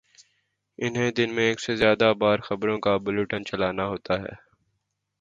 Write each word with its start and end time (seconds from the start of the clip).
انہیں 0.79 1.11
دن 1.11 1.35
میں 1.35 1.43
ایک 1.43 1.59
سے 1.61 1.75
زیادہ 1.75 2.13
بار 2.19 2.39
خبروں 2.39 2.77
کے 2.77 2.97
بلیٹن 2.99 3.45
چلانا 3.45 3.85
ہوتے 3.85 4.13
ہیں۔ 4.13 4.35